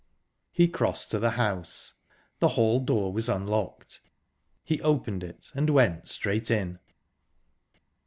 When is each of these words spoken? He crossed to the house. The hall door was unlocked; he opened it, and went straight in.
He 0.51 0.67
crossed 0.67 1.11
to 1.11 1.19
the 1.19 1.29
house. 1.37 1.93
The 2.39 2.47
hall 2.57 2.79
door 2.79 3.13
was 3.13 3.29
unlocked; 3.29 3.99
he 4.63 4.81
opened 4.81 5.23
it, 5.23 5.51
and 5.53 5.69
went 5.69 6.07
straight 6.07 6.49
in. 6.49 6.79